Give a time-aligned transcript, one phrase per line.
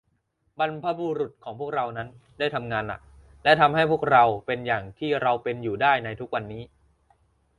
[0.59, 2.07] บรรพบุรุษของพวกเรานั้น
[2.39, 3.01] ได้ทำงานหนัก
[3.43, 6.63] และ ทำให้พวกเราเป็นอย่างที่เราเป็นอยู่ได้ในทุกวันนี้